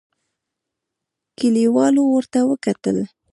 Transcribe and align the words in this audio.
کليوالو 1.37 2.03
ورته 2.15 2.39
وکتل. 2.51 2.97